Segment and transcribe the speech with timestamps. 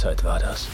[0.00, 0.66] Zeit war das?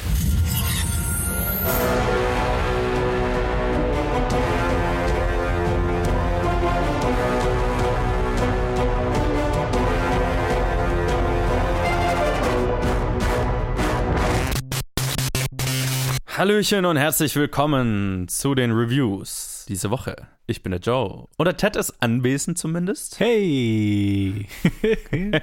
[16.29, 20.29] Hallöchen und herzlich willkommen zu den Reviews diese Woche.
[20.46, 21.26] Ich bin der Joe.
[21.38, 23.18] Oder Ted ist anwesend zumindest.
[23.20, 24.46] Hey!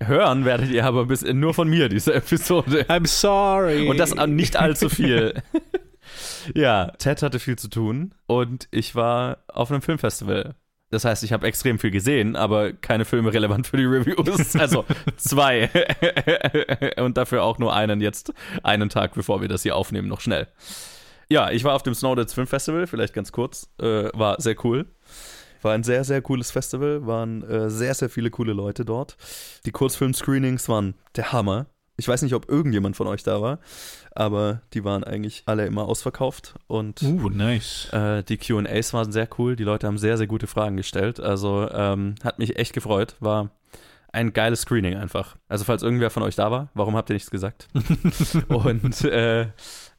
[0.00, 2.84] Hören werdet ihr aber bis nur von mir diese Episode.
[2.88, 3.88] I'm sorry.
[3.88, 5.42] Und das nicht allzu viel.
[6.54, 10.54] ja, Ted hatte viel zu tun und ich war auf einem Filmfestival.
[10.90, 14.54] Das heißt, ich habe extrem viel gesehen, aber keine Filme relevant für die Reviews.
[14.60, 14.84] Also
[15.16, 15.70] zwei.
[16.96, 20.48] und dafür auch nur einen jetzt, einen Tag, bevor wir das hier aufnehmen, noch schnell.
[21.32, 23.70] Ja, ich war auf dem Snowdance Film Festival, vielleicht ganz kurz.
[23.80, 24.86] Äh, war sehr cool.
[25.62, 27.06] War ein sehr, sehr cooles Festival.
[27.06, 29.16] Waren äh, sehr, sehr viele coole Leute dort.
[29.64, 31.66] Die Kurzfilm-Screenings waren der Hammer.
[31.96, 33.58] Ich weiß nicht, ob irgendjemand von euch da war,
[34.12, 36.54] aber die waren eigentlich alle immer ausverkauft.
[36.66, 37.88] Und uh, nice.
[37.92, 39.54] Äh, die QAs waren sehr cool.
[39.54, 41.20] Die Leute haben sehr, sehr gute Fragen gestellt.
[41.20, 43.16] Also ähm, hat mich echt gefreut.
[43.20, 43.50] War
[44.12, 45.36] ein geiles Screening einfach.
[45.48, 47.68] Also falls irgendwer von euch da war, warum habt ihr nichts gesagt?
[48.48, 49.46] und äh,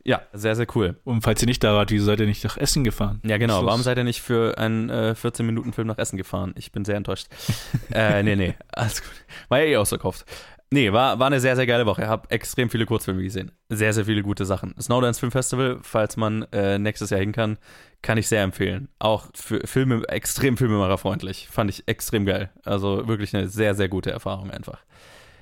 [0.03, 0.99] ja, sehr, sehr cool.
[1.03, 3.21] Und falls ihr nicht da wart, wieso seid ihr nicht nach Essen gefahren?
[3.23, 3.65] Ja, genau.
[3.65, 6.53] Warum seid ihr nicht für einen äh, 14-Minuten-Film nach Essen gefahren?
[6.57, 7.27] Ich bin sehr enttäuscht.
[7.93, 9.11] äh, nee, nee, alles gut.
[9.49, 10.25] War ja eh ausverkauft.
[10.73, 12.03] Nee, war, war eine sehr, sehr geile Woche.
[12.03, 13.51] Ich habe extrem viele Kurzfilme gesehen.
[13.67, 14.73] Sehr, sehr viele gute Sachen.
[14.79, 17.57] Snowdance Film Festival, falls man äh, nächstes Jahr hin kann,
[18.01, 18.87] kann ich sehr empfehlen.
[18.97, 21.49] Auch für Filme, extrem filmemacherfreundlich.
[21.51, 22.51] Fand ich extrem geil.
[22.63, 24.79] Also wirklich eine sehr, sehr gute Erfahrung einfach.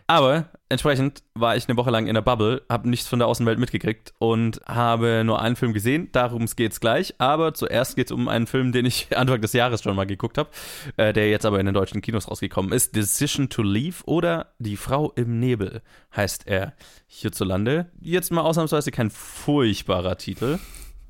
[0.09, 3.59] Aber entsprechend war ich eine Woche lang in der Bubble, habe nichts von der Außenwelt
[3.59, 6.09] mitgekriegt und habe nur einen Film gesehen.
[6.13, 7.13] Darum geht es gleich.
[7.19, 10.39] Aber zuerst geht es um einen Film, den ich Anfang des Jahres schon mal geguckt
[10.39, 10.49] habe,
[10.97, 12.95] äh, der jetzt aber in den deutschen Kinos rausgekommen ist.
[12.95, 15.83] Decision to Leave oder Die Frau im Nebel
[16.15, 16.73] heißt er
[17.05, 17.91] hierzulande.
[18.01, 20.57] Jetzt mal ausnahmsweise kein furchtbarer Titel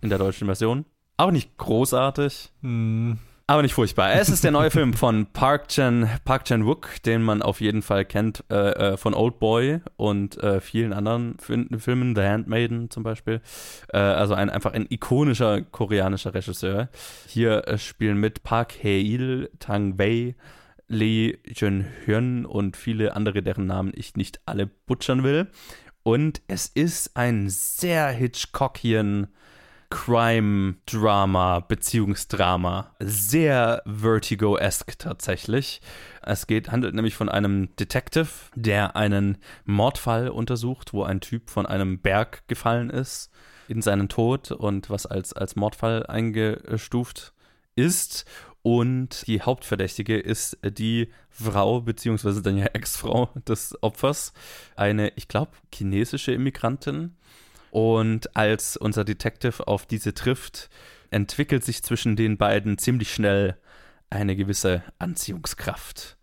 [0.02, 0.84] in der deutschen Version.
[1.16, 2.50] Auch nicht großartig.
[2.64, 3.18] Hm.
[3.50, 4.14] Aber nicht furchtbar.
[4.14, 7.82] Es ist der neue Film von Park Chan, Park Chan Wook, den man auf jeden
[7.82, 13.02] Fall kennt äh, äh von Old Boy und äh, vielen anderen Filmen, The Handmaiden zum
[13.02, 13.42] Beispiel.
[13.92, 16.90] Äh, also ein, einfach ein ikonischer koreanischer Regisseur.
[17.26, 20.36] Hier äh, spielen mit Park Hae-il, Tang Wei,
[20.88, 25.48] Lee Jun-hyun und viele andere, deren Namen ich nicht alle butchern will.
[26.04, 29.30] Und es ist ein sehr Hitchcockian
[29.90, 32.96] Crime-Drama, Beziehungsdrama.
[33.00, 35.82] Sehr Vertigo-esque tatsächlich.
[36.22, 41.66] Es geht, handelt nämlich von einem Detective, der einen Mordfall untersucht, wo ein Typ von
[41.66, 43.32] einem Berg gefallen ist
[43.68, 47.34] in seinen Tod und was als, als Mordfall eingestuft
[47.76, 48.26] ist.
[48.62, 54.34] Und die Hauptverdächtige ist die Frau, beziehungsweise dann ja Ex-Frau des Opfers.
[54.76, 57.16] Eine, ich glaube, chinesische Immigrantin,
[57.72, 60.70] und als unser Detective auf diese trifft,
[61.12, 63.58] entwickelt sich zwischen den beiden ziemlich schnell
[64.10, 66.18] eine gewisse Anziehungskraft.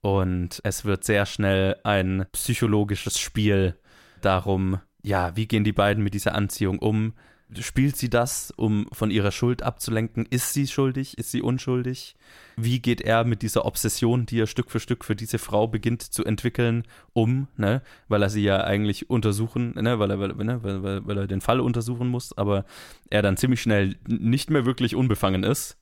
[0.00, 3.76] Und es wird sehr schnell ein psychologisches Spiel
[4.20, 7.14] darum, ja, wie gehen die beiden mit dieser Anziehung um?
[7.60, 10.26] Spielt sie das, um von ihrer Schuld abzulenken?
[10.28, 11.16] Ist sie schuldig?
[11.16, 12.16] Ist sie unschuldig?
[12.56, 16.02] Wie geht er mit dieser Obsession, die er Stück für Stück für diese Frau beginnt
[16.02, 17.46] zu entwickeln, um?
[17.56, 17.82] Ne?
[18.08, 20.00] Weil er sie ja eigentlich untersuchen, ne?
[20.00, 20.62] weil, er, weil, ne?
[20.64, 22.64] weil, weil, weil er den Fall untersuchen muss, aber
[23.10, 25.78] er dann ziemlich schnell nicht mehr wirklich unbefangen ist,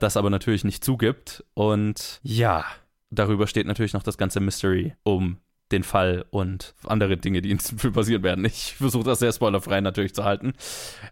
[0.00, 1.44] das aber natürlich nicht zugibt.
[1.54, 2.66] Und ja,
[3.10, 5.38] darüber steht natürlich noch das ganze Mystery um
[5.72, 8.44] den Fall und andere Dinge, die in diesem Film passieren werden.
[8.44, 10.52] Ich versuche das sehr spoilerfrei natürlich zu halten.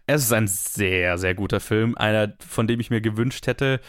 [0.07, 1.95] Es ist ein sehr, sehr guter Film.
[1.97, 3.79] Einer, von dem ich mir gewünscht hätte,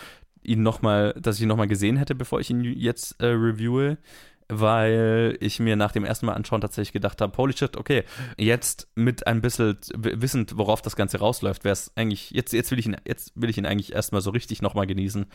[0.43, 3.99] ihn noch mal, dass ich ihn nochmal gesehen hätte, bevor ich ihn jetzt äh, reviewe
[4.49, 8.05] weil ich mir nach dem ersten Mal anschauen tatsächlich gedacht habe, holy shit, okay,
[8.39, 12.79] jetzt mit ein bisschen wissend, worauf das Ganze rausläuft, wäre es eigentlich, jetzt, jetzt will
[12.79, 15.27] ich ihn, jetzt will ich ihn eigentlich erstmal so richtig nochmal genießen,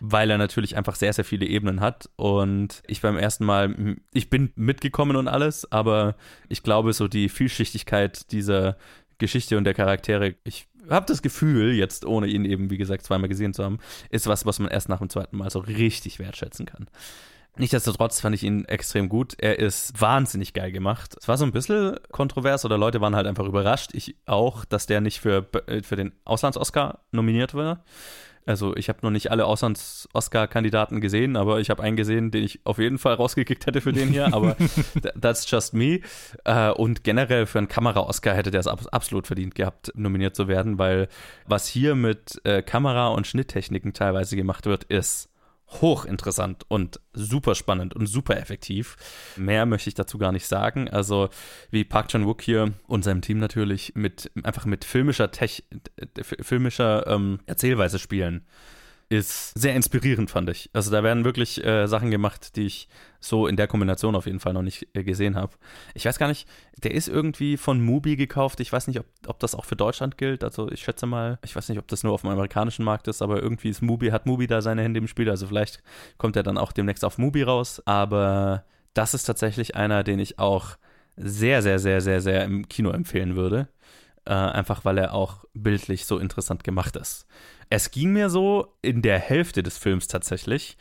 [0.00, 4.30] weil er natürlich einfach sehr, sehr viele Ebenen hat und ich beim ersten Mal, ich
[4.30, 6.16] bin mitgekommen und alles, aber
[6.48, 8.76] ich glaube, so die Vielschichtigkeit dieser
[9.18, 13.28] Geschichte und der Charaktere, ich habe das Gefühl, jetzt ohne ihn eben, wie gesagt, zweimal
[13.28, 13.78] gesehen zu haben,
[14.10, 16.86] ist was, was man erst nach dem zweiten Mal so richtig wertschätzen kann.
[17.58, 19.34] Nichtsdestotrotz fand ich ihn extrem gut.
[19.38, 21.16] Er ist wahnsinnig geil gemacht.
[21.20, 23.90] Es war so ein bisschen kontrovers oder Leute waren halt einfach überrascht.
[23.94, 27.84] Ich auch, dass der nicht für, äh, für den Auslands-Oscar nominiert war.
[28.48, 32.60] Also ich habe noch nicht alle Auslands-Oscar-Kandidaten gesehen, aber ich habe einen gesehen, den ich
[32.64, 34.56] auf jeden Fall rausgekickt hätte für den hier, aber
[35.20, 36.00] that's just me.
[36.44, 40.78] Äh, und generell für einen Kamera-Oscar hätte der es absolut verdient gehabt, nominiert zu werden,
[40.78, 41.08] weil
[41.46, 45.28] was hier mit äh, Kamera- und Schnitttechniken teilweise gemacht wird, ist
[45.68, 48.96] hochinteressant und super spannend und super effektiv.
[49.36, 50.88] Mehr möchte ich dazu gar nicht sagen.
[50.88, 51.28] Also
[51.70, 55.64] wie Park Chan-wook hier und seinem Team natürlich mit einfach mit filmischer Tech,
[56.22, 58.46] filmischer ähm, Erzählweise spielen
[59.10, 60.68] ist sehr inspirierend, fand ich.
[60.74, 62.88] Also da werden wirklich äh, Sachen gemacht, die ich
[63.20, 65.52] so in der Kombination auf jeden Fall noch nicht äh, gesehen habe.
[65.94, 66.46] Ich weiß gar nicht,
[66.82, 68.60] der ist irgendwie von Mubi gekauft.
[68.60, 70.44] Ich weiß nicht, ob, ob das auch für Deutschland gilt.
[70.44, 73.22] Also ich schätze mal, ich weiß nicht, ob das nur auf dem amerikanischen Markt ist,
[73.22, 75.30] aber irgendwie ist Mubi, hat Mubi da seine Hände im Spiel.
[75.30, 75.82] Also vielleicht
[76.18, 77.82] kommt er dann auch demnächst auf Mubi raus.
[77.86, 80.76] Aber das ist tatsächlich einer, den ich auch
[81.16, 83.68] sehr, sehr, sehr, sehr, sehr im Kino empfehlen würde.
[84.28, 87.26] Äh, einfach weil er auch bildlich so interessant gemacht ist.
[87.70, 90.76] Es ging mir so in der Hälfte des Films tatsächlich.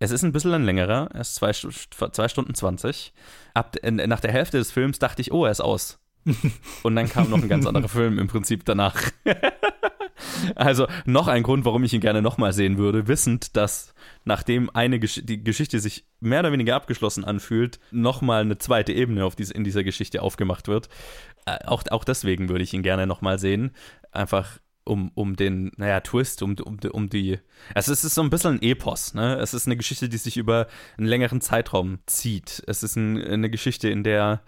[0.00, 3.12] Es ist ein bisschen ein längerer, er ist zwei, zwei Stunden 20.
[3.54, 6.00] Ab, nach der Hälfte des Films dachte ich, oh, er ist aus.
[6.82, 9.00] Und dann kam noch ein ganz anderer Film im Prinzip danach.
[10.54, 13.94] also noch ein Grund, warum ich ihn gerne nochmal sehen würde, wissend, dass
[14.24, 19.24] nachdem eine Gesch die Geschichte sich mehr oder weniger abgeschlossen anfühlt, nochmal eine zweite Ebene
[19.24, 20.88] auf diese, in dieser Geschichte aufgemacht wird.
[21.48, 23.72] Äh, auch, auch deswegen würde ich ihn gerne nochmal sehen.
[24.12, 27.38] Einfach um, um den, naja, Twist, um, um, um die.
[27.74, 29.36] Also es ist so ein bisschen ein Epos, ne?
[29.36, 30.66] Es ist eine Geschichte, die sich über
[30.96, 32.62] einen längeren Zeitraum zieht.
[32.66, 34.40] Es ist ein, eine Geschichte, in der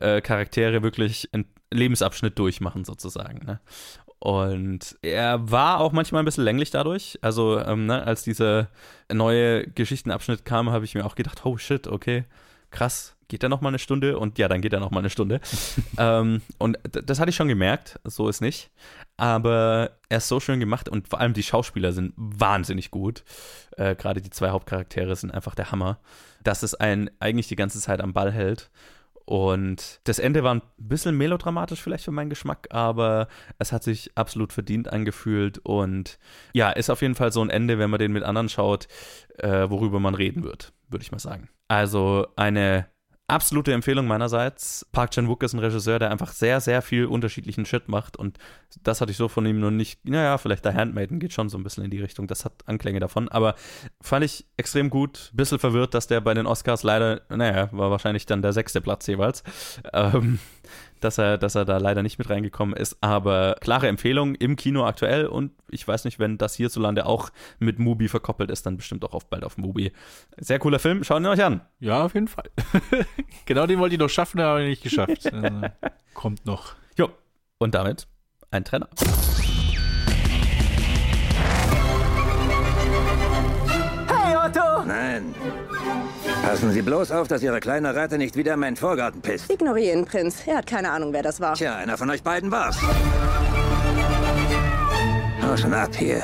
[0.00, 3.60] äh, Charaktere wirklich einen Lebensabschnitt durchmachen, sozusagen, ne?
[4.20, 7.18] Und er war auch manchmal ein bisschen länglich dadurch.
[7.22, 8.68] Also, ähm, ne, als dieser
[9.12, 12.24] neue Geschichtenabschnitt kam, habe ich mir auch gedacht, oh shit, okay,
[12.70, 14.18] krass, geht er noch mal eine Stunde?
[14.18, 15.40] Und ja, dann geht er noch mal eine Stunde.
[15.98, 18.70] ähm, und das hatte ich schon gemerkt, so ist nicht.
[19.16, 23.24] Aber er ist so schön gemacht und vor allem die Schauspieler sind wahnsinnig gut.
[23.76, 25.98] Äh, Gerade die zwei Hauptcharaktere sind einfach der Hammer.
[26.42, 28.70] Dass es einen eigentlich die ganze Zeit am Ball hält.
[29.28, 33.28] Und das Ende war ein bisschen melodramatisch vielleicht für meinen Geschmack, aber
[33.58, 36.18] es hat sich absolut verdient angefühlt und
[36.54, 38.88] ja, ist auf jeden Fall so ein Ende, wenn man den mit anderen schaut,
[39.36, 41.50] äh, worüber man reden wird, würde ich mal sagen.
[41.68, 42.86] Also eine
[43.28, 44.86] absolute Empfehlung meinerseits.
[44.90, 48.38] Park Chan-wook ist ein Regisseur, der einfach sehr, sehr viel unterschiedlichen Shit macht und
[48.82, 50.08] das hatte ich so von ihm noch nicht.
[50.08, 52.26] Naja, vielleicht der Handmaiden geht schon so ein bisschen in die Richtung.
[52.26, 53.54] Das hat Anklänge davon, aber
[54.00, 55.30] fand ich extrem gut.
[55.34, 59.06] Bisschen verwirrt, dass der bei den Oscars leider, naja, war wahrscheinlich dann der sechste Platz
[59.06, 59.42] jeweils.
[59.92, 60.38] Ähm,
[61.00, 62.96] dass er, dass er da leider nicht mit reingekommen ist.
[63.00, 67.78] Aber klare Empfehlung im Kino aktuell und ich weiß nicht, wenn das hierzulande auch mit
[67.78, 69.92] Mubi verkoppelt ist, dann bestimmt auch auf, bald auf Mubi.
[70.36, 71.60] Sehr cooler Film, schaut ihn euch an.
[71.80, 72.50] Ja, auf jeden Fall.
[73.46, 75.28] genau den wollte ich noch schaffen, aber nicht geschafft.
[75.38, 75.68] Also,
[76.14, 76.74] kommt noch.
[76.96, 77.10] Jo,
[77.58, 78.08] und damit
[78.50, 78.88] ein Trenner.
[84.08, 84.84] Hey Otto!
[84.84, 85.34] Nein.
[86.48, 89.50] Passen Sie bloß auf, dass Ihre kleine Ratte nicht wieder in meinen Vorgarten pisst.
[89.50, 90.36] Ignorieren, Prinz.
[90.46, 91.52] Er hat keine Ahnung, wer das war.
[91.52, 92.78] Tja, einer von euch beiden war's.
[95.42, 96.22] Hau schon ab hier.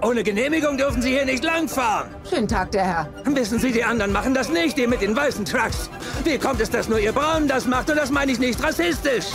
[0.00, 2.14] Ohne Genehmigung dürfen Sie hier nicht langfahren.
[2.30, 3.08] Schönen Tag, der Herr.
[3.26, 5.90] Wissen Sie, die anderen machen das nicht, die mit den weißen Trucks.
[6.24, 7.90] Wie kommt es, dass nur Ihr Braun das macht?
[7.90, 9.26] Und das meine ich nicht rassistisch.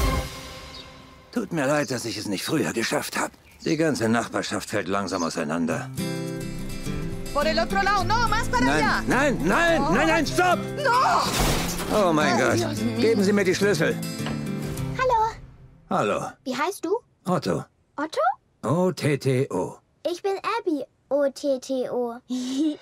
[1.32, 3.34] Tut mir leid, dass ich es nicht früher geschafft habe.
[3.66, 5.92] Die ganze Nachbarschaft fällt langsam auseinander.
[7.34, 9.04] Por el otro lado, no, más para allá.
[9.08, 9.92] Nein, nein, nein, Oh.
[9.94, 10.60] nein, nein, stopp!
[10.84, 11.22] No!
[11.96, 12.78] Oh mein Oh, Gott.
[13.00, 13.96] Geben Sie mir die Schlüssel.
[14.98, 15.32] Hallo,
[15.90, 17.00] Hallo, wie heißt du?
[17.26, 17.64] Otto.
[17.96, 18.20] Otto?
[18.64, 19.78] O-T-T-O.
[20.12, 20.84] Ich bin Abby.
[21.10, 22.16] O-T-T-O.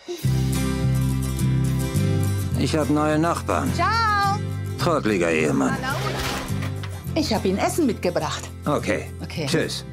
[2.59, 3.71] Ich habe neue Nachbarn.
[3.75, 4.39] Ciao!
[4.79, 5.77] Trottliger Ehemann.
[7.13, 8.49] Ich habe Ihnen Essen mitgebracht.
[8.65, 9.11] Okay.
[9.21, 9.45] Okay.
[9.45, 9.85] Tschüss.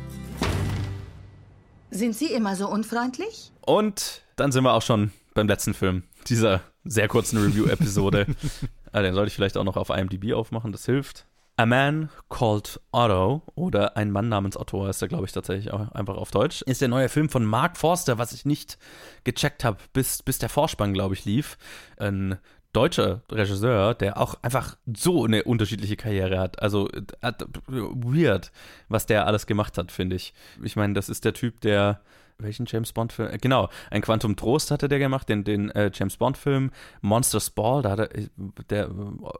[1.90, 3.52] Sind Sie immer so unfreundlich?
[3.66, 8.26] Und dann sind wir auch schon beim letzten Film dieser sehr kurzen Review-Episode.
[8.92, 11.26] ah, den sollte ich vielleicht auch noch auf IMDb aufmachen, das hilft.
[11.56, 15.92] A Man Called Otto oder Ein Mann namens Otto heißt er, glaube ich, tatsächlich auch
[15.92, 16.62] einfach auf Deutsch.
[16.62, 18.76] Ist der neue Film von Mark Forster, was ich nicht
[19.22, 21.56] gecheckt habe, bis, bis der Vorspann, glaube ich, lief.
[21.96, 22.38] Ein
[22.74, 26.60] deutscher Regisseur, der auch einfach so eine unterschiedliche Karriere hat.
[26.60, 26.88] Also
[27.66, 28.52] weird,
[28.88, 30.34] was der alles gemacht hat, finde ich.
[30.62, 32.00] Ich meine, das ist der Typ, der
[32.38, 33.30] welchen James Bond Film?
[33.30, 37.50] Äh, Genau, ein Quantum Trost hatte der gemacht, den, den äh, James Bond Film, Monsters
[37.50, 38.28] Ball, da er, äh,
[38.70, 38.90] der äh,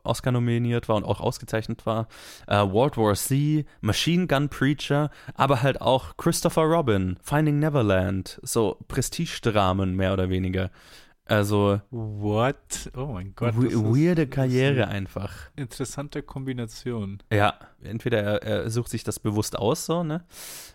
[0.04, 2.08] Oscar nominiert war und auch ausgezeichnet war,
[2.46, 8.78] äh, World War Z, Machine Gun Preacher, aber halt auch Christopher Robin, Finding Neverland, so
[8.88, 10.70] Prestigedramen mehr oder weniger.
[11.26, 12.90] Also What?
[12.96, 13.54] Oh mein Gott.
[13.56, 15.32] we weirde Karriere eine einfach.
[15.56, 17.22] Interessante Kombination.
[17.32, 20.24] Ja, entweder er, er sucht sich das bewusst aus, so, ne?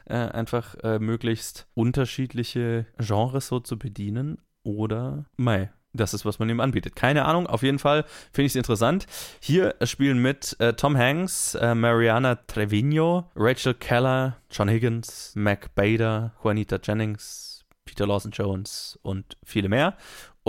[0.05, 4.39] Äh, einfach äh, möglichst unterschiedliche Genres so zu bedienen.
[4.63, 6.95] Oder, mei, das ist, was man ihm anbietet.
[6.95, 9.05] Keine Ahnung, auf jeden Fall finde ich es interessant.
[9.39, 16.33] Hier spielen mit äh, Tom Hanks, äh, Mariana Trevino, Rachel Keller, John Higgins, Mac Bader,
[16.43, 19.95] Juanita Jennings, Peter Lawson Jones und viele mehr.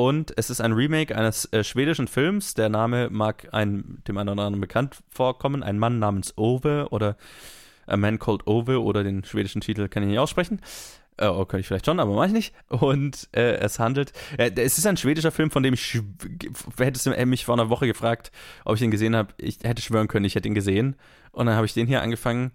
[0.00, 2.54] Und es ist ein Remake eines äh, schwedischen Films.
[2.54, 5.62] Der Name mag ein, dem einen oder anderen bekannt vorkommen.
[5.62, 7.19] Ein Mann namens Ove oder
[7.87, 10.62] A Man Called Ove oder den schwedischen Titel kann ich nicht aussprechen.
[11.19, 12.54] Äh, oh, könnte ich vielleicht schon, aber mache ich nicht.
[12.69, 16.00] Und äh, es handelt, äh, es ist ein schwedischer Film, von dem ich,
[16.78, 18.33] hättest du mich vor einer Woche gefragt,
[18.64, 19.35] ob ich ihn gesehen habe.
[19.37, 20.97] Ich hätte schwören können, ich hätte ihn gesehen.
[21.30, 22.52] Und dann habe ich den hier angefangen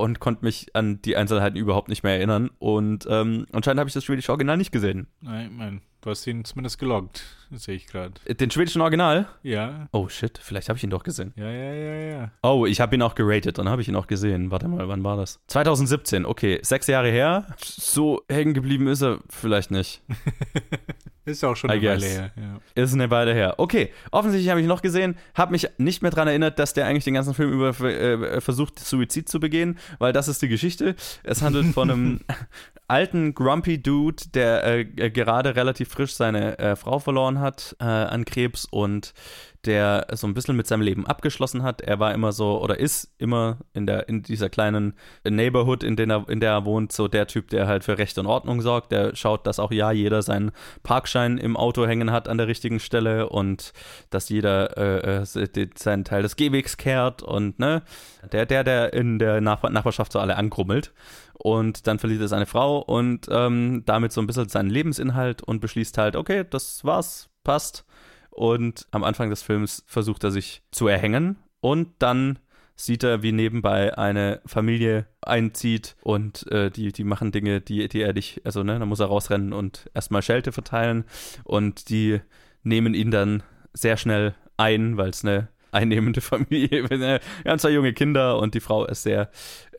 [0.00, 2.50] und konnte mich an die Einzelheiten überhaupt nicht mehr erinnern.
[2.58, 5.06] Und ähm, anscheinend habe ich das schwedische Original nicht gesehen.
[5.20, 8.12] Nein, mein, du hast ihn zumindest geloggt, sehe ich gerade.
[8.34, 9.26] Den schwedischen Original?
[9.42, 9.88] Ja.
[9.92, 11.32] Oh shit, vielleicht habe ich ihn doch gesehen.
[11.36, 12.32] Ja, ja, ja, ja.
[12.42, 14.50] Oh, ich habe ihn auch geratet, dann habe ich ihn auch gesehen.
[14.50, 15.40] Warte mal, wann war das?
[15.48, 17.46] 2017, okay, sechs Jahre her.
[17.62, 20.02] So hängen geblieben ist er vielleicht nicht.
[21.26, 22.02] Ist auch schon I eine guess.
[22.02, 22.30] Weile her.
[22.36, 22.82] Ja.
[22.82, 23.54] Ist eine Weile her.
[23.58, 27.04] Okay, offensichtlich habe ich noch gesehen, habe mich nicht mehr daran erinnert, dass der eigentlich
[27.04, 30.94] den ganzen Film über äh, versucht, Suizid zu begehen, weil das ist die Geschichte.
[31.24, 32.20] Es handelt von einem
[32.88, 38.24] alten, grumpy Dude, der äh, gerade relativ frisch seine äh, Frau verloren hat äh, an
[38.24, 39.12] Krebs und
[39.66, 41.80] der so ein bisschen mit seinem Leben abgeschlossen hat.
[41.80, 44.94] Er war immer so oder ist immer in der in dieser kleinen
[45.24, 48.16] Neighborhood, in der er, in der er wohnt, so der Typ, der halt für Recht
[48.18, 48.92] und Ordnung sorgt.
[48.92, 52.80] Der schaut, dass auch ja jeder seinen Parkschein im Auto hängen hat an der richtigen
[52.80, 53.72] Stelle und
[54.10, 57.82] dass jeder äh, äh, seinen Teil des Gehwegs kehrt und ne,
[58.32, 60.92] der der der in der Nach Nachbarschaft so alle angrummelt.
[61.38, 65.60] Und dann verliert er seine Frau und ähm, damit so ein bisschen seinen Lebensinhalt und
[65.60, 67.84] beschließt halt, okay, das war's, passt.
[68.36, 72.38] Und am Anfang des Films versucht er sich zu erhängen und dann
[72.74, 78.02] sieht er, wie nebenbei eine Familie einzieht und äh, die, die machen Dinge, die, die
[78.02, 81.04] er nicht, also ne, da muss er rausrennen und erstmal Schelte verteilen
[81.44, 82.20] und die
[82.62, 86.90] nehmen ihn dann sehr schnell ein, weil es eine einnehmende Familie.
[86.90, 89.30] Wir haben zwei junge Kinder und die Frau ist sehr,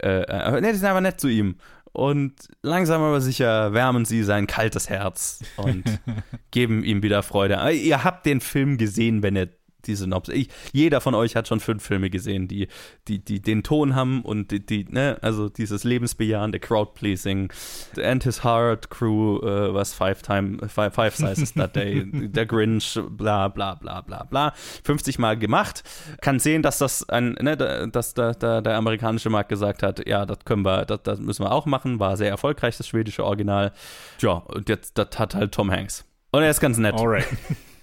[0.01, 1.57] äh, äh, ne, die sind einfach nett zu ihm.
[1.97, 5.83] Und langsam aber sicher wärmen sie sein kaltes Herz und
[6.51, 7.71] geben ihm wieder Freude.
[7.71, 9.49] Ihr habt den Film gesehen, wenn ihr
[9.86, 10.36] die Synopsis.
[10.36, 12.67] Ich, jeder von euch hat schon fünf Filme gesehen, die,
[13.07, 17.51] die, die den Ton haben und die, die ne, also dieses lebensbejahende Crowd-Pleasing.
[17.96, 22.46] The And His Heart Crew, äh, was Five Time, Five, five Sizes That Day, der
[22.46, 24.53] Grinch, bla bla bla bla bla.
[24.84, 25.84] 50 Mal gemacht.
[26.22, 30.07] Kann sehen, dass das ein, ne, da- dass da, da der amerikanische Markt gesagt hat,
[30.07, 32.00] ja, das können wir, das, das müssen wir auch machen.
[32.00, 33.72] War sehr erfolgreich, das schwedische Original.
[34.19, 36.03] Ja, und jetzt, das hat halt Tom Hanks.
[36.31, 36.96] Und er ist ganz nett.
[36.96, 37.27] Alright.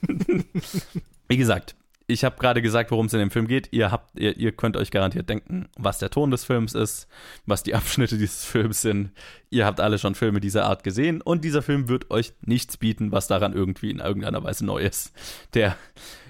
[1.28, 1.74] Wie gesagt,
[2.06, 3.72] ich habe gerade gesagt, worum es in dem Film geht.
[3.72, 7.08] Ihr, habt, ihr, ihr könnt euch garantiert denken, was der Ton des Films ist,
[7.46, 9.12] was die Abschnitte dieses Films sind.
[9.50, 13.12] Ihr habt alle schon Filme dieser Art gesehen und dieser Film wird euch nichts bieten,
[13.12, 15.12] was daran irgendwie in irgendeiner Weise neu ist.
[15.54, 15.76] Der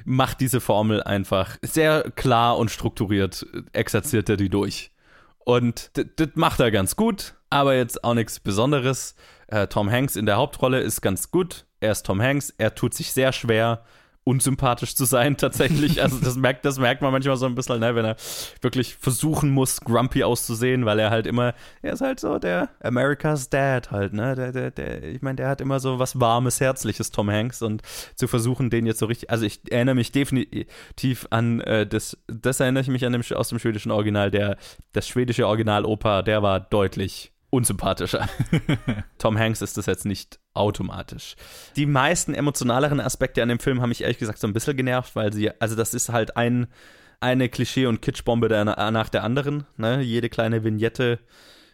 [0.05, 4.93] macht diese Formel einfach sehr klar und strukturiert, exerziert er die durch.
[5.39, 9.15] Und das macht er ganz gut, aber jetzt auch nichts Besonderes.
[9.49, 11.67] Äh, Tom Hanks in der Hauptrolle ist ganz gut.
[11.81, 12.55] Er ist Tom Hanks.
[12.57, 13.85] Er tut sich sehr schwer,
[14.25, 16.03] unsympathisch zu sein, tatsächlich.
[16.03, 18.17] Also, das merkt, das merkt man manchmal so ein bisschen, ne, wenn er
[18.61, 23.51] wirklich versuchen muss, grumpy auszusehen, weil er halt immer, er ist halt so der America's
[23.51, 24.35] Dad halt, ne?
[24.35, 27.83] Der, der, der, ich meine, der hat immer so was Warmes, Herzliches, Tom Hanks, und
[28.17, 32.61] zu versuchen, den jetzt so richtig, also ich erinnere mich definitiv an äh, das, das
[32.61, 34.57] erinnere ich mich an dem, aus dem schwedischen Original, der,
[34.93, 38.29] das schwedische Original-Oper, der war deutlich unsympathischer.
[39.19, 41.37] Tom Hanks ist das jetzt nicht automatisch.
[41.77, 45.17] Die meisten emotionaleren Aspekte an dem Film haben mich ehrlich gesagt so ein bisschen genervt,
[45.17, 46.69] weil sie, also das ist halt ein,
[47.21, 49.67] eine Klischee- und Kitschbombe der, nach der anderen.
[49.77, 50.01] Ne?
[50.01, 51.19] Jede kleine Vignette,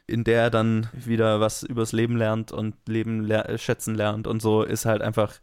[0.06, 4.42] in der er dann wieder was übers Leben lernt und Leben ler schätzen lernt und
[4.42, 5.34] so, ist halt einfach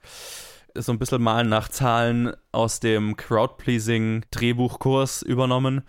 [0.76, 5.84] so ein bisschen Malen nach Zahlen aus dem Crowd-Pleasing-Drehbuchkurs übernommen.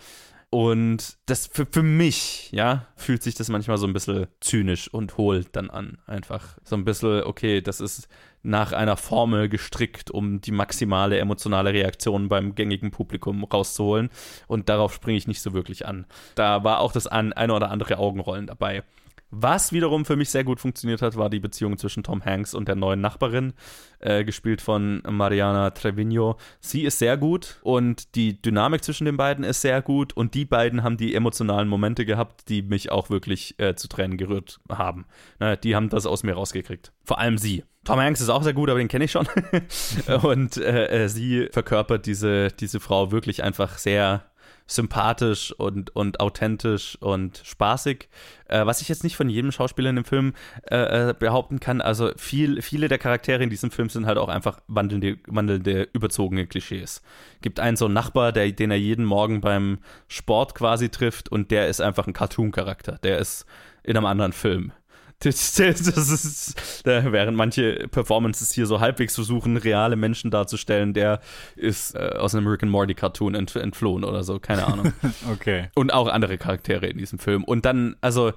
[0.51, 5.19] Und das für, für mich, ja, fühlt sich das manchmal so ein bisschen zynisch und
[5.19, 5.99] hohl dann an.
[6.07, 8.09] Einfach so ein bisschen, okay, das ist
[8.43, 14.09] nach einer Formel gestrickt, um die maximale emotionale Reaktion beim gängigen Publikum rauszuholen.
[14.47, 16.07] Und darauf springe ich nicht so wirklich an.
[16.35, 18.85] Da war auch das ein, eine oder andere Augenrollen dabei.
[19.31, 22.67] Was wiederum für mich sehr gut funktioniert hat, war die Beziehung zwischen Tom Hanks und
[22.67, 23.53] der neuen Nachbarin,
[24.01, 26.39] äh, gespielt von Mariana Trevino.
[26.61, 30.47] Sie ist sehr gut und die Dynamik zwischen den beiden ist sehr gut und die
[30.47, 35.05] beiden haben die emotionalen Momente gehabt, die mich auch wirklich äh, zu Tränen gerührt haben.
[35.41, 36.93] Ne, die haben das aus mir rausgekriegt.
[37.05, 37.65] Vor allem sie.
[37.85, 39.27] Tom Hanks ist auch sehr gut, aber den kenne ich schon.
[40.23, 44.28] und äh, äh, sie verkörpert diese, diese Frau wirklich einfach sehr
[44.69, 48.09] sympathisch und, und authentisch und spaßig.
[48.47, 50.35] Äh, was ich jetzt nicht von jedem Schauspieler in dem Film
[50.71, 51.81] äh, äh, behaupten kann.
[51.81, 56.47] Also viel, viele der Charaktere in diesem Film sind halt auch einfach wandelnde, wandelnde überzogene
[56.47, 57.03] Klischees.
[57.41, 61.51] Gibt einen so einen Nachbar, der, den er jeden Morgen beim Sport quasi trifft und
[61.51, 62.99] der ist einfach ein Cartoon-Charakter.
[63.03, 63.47] Der ist
[63.83, 64.73] in einem anderen Film.
[65.21, 71.21] Das, das ist, während manche Performances hier so halbwegs versuchen, reale Menschen darzustellen, der
[71.57, 74.93] ist äh, aus einem American Morty Cartoon ent, entflohen oder so, keine Ahnung.
[75.33, 75.69] Okay.
[75.75, 77.45] Und auch andere Charaktere in diesem Film.
[77.45, 78.33] Und dann, also,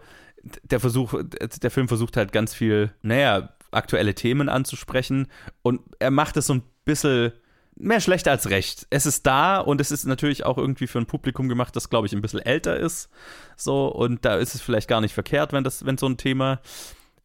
[0.64, 1.14] der Versuch,
[1.62, 5.28] der Film versucht halt ganz viel, naja, aktuelle Themen anzusprechen.
[5.62, 7.34] Und er macht es so ein bisschen
[7.76, 8.88] mehr schlecht als recht.
[8.90, 12.08] Es ist da und es ist natürlich auch irgendwie für ein Publikum gemacht, das, glaube
[12.08, 13.10] ich, ein bisschen älter ist.
[13.56, 16.62] So, und da ist es vielleicht gar nicht verkehrt, wenn das, wenn so ein Thema.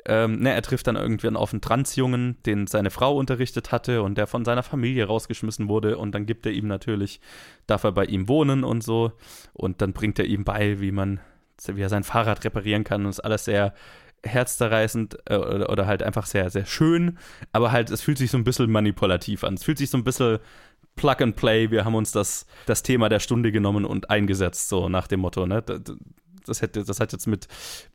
[0.08, 4.16] Ähm, ne, er trifft dann irgendwann auf einen Transjungen, den seine Frau unterrichtet hatte und
[4.16, 7.20] der von seiner Familie rausgeschmissen wurde und dann gibt er ihm natürlich,
[7.66, 9.10] darf er bei ihm wohnen und so
[9.52, 11.18] und dann bringt er ihm bei, wie man,
[11.66, 13.74] wie er sein Fahrrad reparieren kann und ist alles sehr
[14.26, 17.18] herzzerreißend äh, oder, oder halt einfach sehr, sehr schön,
[17.52, 19.54] aber halt, es fühlt sich so ein bisschen manipulativ an.
[19.54, 20.38] Es fühlt sich so ein bisschen
[20.96, 24.88] Plug and Play, wir haben uns das, das Thema der Stunde genommen und eingesetzt, so
[24.88, 25.62] nach dem Motto, ne?
[26.48, 27.48] Das, hätte, das hat jetzt mit,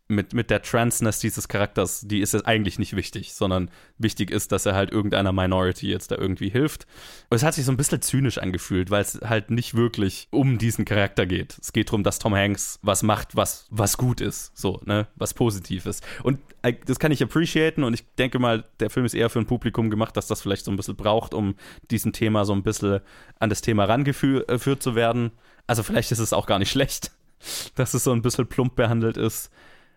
[0.08, 4.52] mit, mit der Transness dieses Charakters, die ist jetzt eigentlich nicht wichtig, sondern wichtig ist,
[4.52, 6.86] dass er halt irgendeiner Minority jetzt da irgendwie hilft.
[7.30, 10.58] Und es hat sich so ein bisschen zynisch angefühlt, weil es halt nicht wirklich um
[10.58, 11.58] diesen Charakter geht.
[11.62, 15.34] Es geht darum, dass Tom Hanks was macht, was, was gut ist, so, ne, was
[15.34, 16.04] positiv ist.
[16.24, 19.40] Und äh, das kann ich appreciaten und ich denke mal, der Film ist eher für
[19.40, 21.56] ein Publikum gemacht, dass das vielleicht so ein bisschen braucht, um
[21.90, 23.00] diesem Thema so ein bisschen
[23.40, 25.32] an das Thema rangeführt äh, zu werden.
[25.68, 27.12] Also vielleicht ist es auch gar nicht schlecht
[27.76, 29.52] dass es so ein bisschen plump behandelt ist.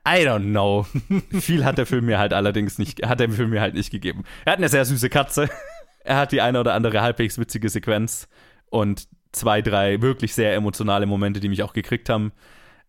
[0.07, 0.87] I don't know.
[1.41, 4.25] Viel hat der Film mir halt allerdings nicht, hat der Film mir halt nicht gegeben.
[4.45, 5.49] Er hat eine sehr süße Katze.
[6.07, 8.29] Er hat die eine oder andere halbwegs witzige Sequenz
[8.69, 12.33] und zwei, drei wirklich sehr emotionale Momente, die mich auch gekriegt haben.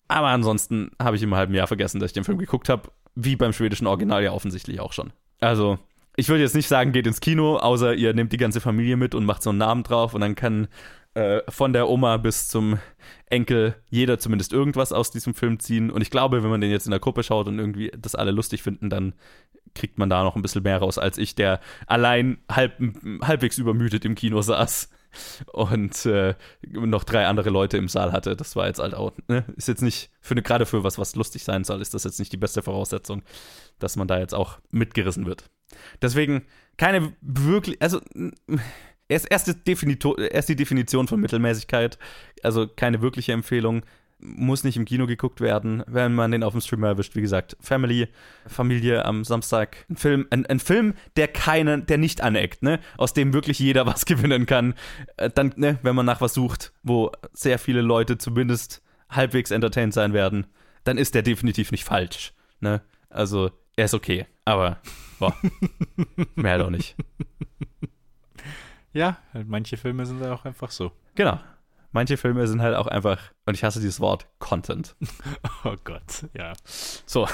[0.10, 2.92] Aber ansonsten habe ich im halben Jahr vergessen, dass ich den Film geguckt habe.
[3.16, 5.14] Wie beim schwedischen Original ja offensichtlich auch schon.
[5.40, 5.80] Also,
[6.18, 9.16] ich würde jetzt nicht sagen, geht ins Kino, außer ihr nehmt die ganze Familie mit
[9.16, 10.68] und macht so einen Namen drauf und dann kann
[11.16, 12.78] äh, von der Oma bis zum
[13.28, 15.90] Enkel jeder zumindest irgendwas aus diesem Film ziehen.
[15.90, 18.32] Und ich glaube, wenn man den jetzt in der Gruppe schaut und irgendwie das alle
[18.32, 19.14] lustig finden, dann
[19.74, 22.74] kriegt man da noch ein bisschen mehr raus als ich, der allein halb,
[23.22, 24.90] halbwegs übermüdet im Kino saß
[25.54, 26.36] und äh,
[26.68, 28.36] noch drei andere Leute im Saal hatte.
[28.36, 29.46] Das war jetzt halt auch, ne?
[29.56, 32.20] ist jetzt nicht, für eine, gerade für was, was lustig sein soll, ist das jetzt
[32.20, 33.24] nicht die beste Voraussetzung,
[33.80, 35.50] dass man da jetzt auch mitgerissen wird.
[36.02, 36.46] Deswegen
[36.78, 38.02] keine wirklich, also
[39.08, 41.98] erst, erst, erst die Definition von Mittelmäßigkeit,
[42.44, 43.84] also keine wirkliche Empfehlung,
[44.20, 47.16] muss nicht im Kino geguckt werden, wenn man den auf dem Streamer erwischt.
[47.16, 48.08] Wie gesagt, Family,
[48.48, 53.14] Familie am Samstag, ein Film, ein, ein Film, der keinen, der nicht aneckt, ne, aus
[53.14, 54.74] dem wirklich jeder was gewinnen kann.
[55.18, 59.94] Äh, dann, ne, wenn man nach was sucht, wo sehr viele Leute zumindest halbwegs entertained
[59.94, 60.48] sein werden,
[60.84, 62.82] dann ist der definitiv nicht falsch, ne.
[63.10, 64.80] Also, er ist okay, aber
[65.20, 65.36] boah,
[66.36, 66.96] mehr auch nicht.
[68.96, 70.94] Ja, halt manche Filme sind auch einfach so.
[71.16, 71.38] Genau.
[71.92, 74.96] Manche Filme sind halt auch einfach, und ich hasse dieses Wort, Content.
[75.66, 76.54] Oh Gott, ja.
[77.06, 77.28] So.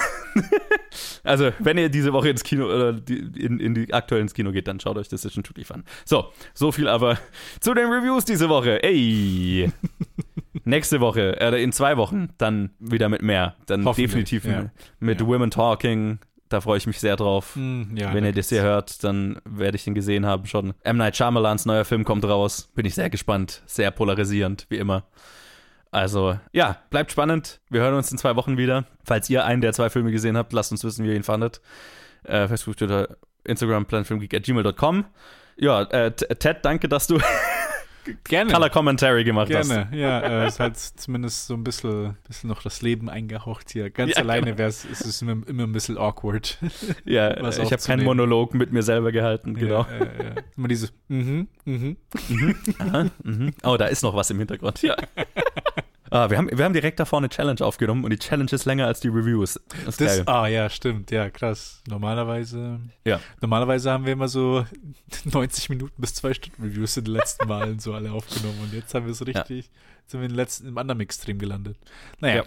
[1.24, 4.52] also, wenn ihr diese Woche ins Kino oder die, in, in die aktuell ins Kino
[4.52, 5.84] geht, dann schaut euch Decision to Leave an.
[6.06, 7.17] So, so viel aber
[7.60, 8.82] zu den Reviews diese Woche.
[8.84, 9.71] Ey!
[10.63, 13.56] Nächste Woche, äh, in zwei Wochen, dann wieder mit mehr.
[13.65, 14.71] Dann definitiv ja.
[15.00, 15.28] mit ja.
[15.28, 16.19] Women Talking,
[16.51, 17.55] da freue ich mich sehr drauf.
[17.55, 20.73] Mm, ja, Wenn ihr das hier hört, dann werde ich den gesehen haben schon.
[20.81, 20.97] M.
[20.97, 22.69] Night Shyamalans neuer Film kommt raus.
[22.75, 23.61] Bin ich sehr gespannt.
[23.65, 25.03] Sehr polarisierend, wie immer.
[25.91, 27.59] Also, ja, bleibt spannend.
[27.69, 28.85] Wir hören uns in zwei Wochen wieder.
[29.03, 31.61] Falls ihr einen der zwei Filme gesehen habt, lasst uns wissen, wie ihr ihn fandet.
[32.23, 35.05] Äh, Facebook, Twitter, Instagram, planfilmgeek.gmail.com.
[35.57, 37.19] Ja, äh, Ted, danke, dass du
[38.23, 38.51] Gerne.
[38.51, 39.85] Color Commentary gemacht Gerne.
[39.85, 39.93] hast.
[39.93, 40.19] ja.
[40.19, 43.89] Äh, es hat zumindest so ein bisschen, bisschen noch das Leben eingehaucht hier.
[43.89, 44.57] Ganz ja, alleine genau.
[44.57, 46.57] wäre es, ist es immer, immer ein bisschen awkward.
[47.05, 49.85] Ja, ich habe keinen Monolog mit mir selber gehalten, genau.
[49.89, 50.35] Ja, ja, ja.
[50.57, 51.97] Immer diese, mhm, mhm.
[52.29, 52.55] mhm.
[52.79, 53.53] Aha, mhm.
[53.63, 54.81] Oh, da ist noch was im Hintergrund.
[54.81, 54.95] Ja.
[56.12, 58.86] Ah, wir, haben, wir haben direkt davor eine Challenge aufgenommen und die Challenge ist länger
[58.86, 59.58] als die Reviews.
[59.86, 61.10] Das, das ah, ja, stimmt.
[61.10, 61.82] Ja, krass.
[61.88, 62.82] Normalerweise.
[63.06, 63.21] Ja.
[63.39, 64.65] Normalerweise haben wir immer so
[65.24, 68.93] 90 Minuten bis zwei Stunden Reviews in den letzten Malen so alle aufgenommen und jetzt
[68.93, 69.71] haben wir so richtig, ja.
[70.06, 71.78] sind wir im, letzten, im anderen Extrem gelandet.
[72.19, 72.36] Naja.
[72.36, 72.43] Ja.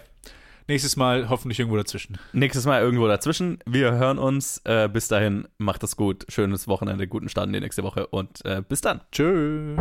[0.67, 2.17] Nächstes Mal hoffentlich irgendwo dazwischen.
[2.33, 3.59] Nächstes Mal irgendwo dazwischen.
[3.65, 4.61] Wir hören uns.
[4.63, 6.25] Äh, bis dahin, macht es gut.
[6.29, 9.01] Schönes Wochenende, guten Start in die nächste Woche und äh, bis dann.
[9.11, 9.75] Tschö.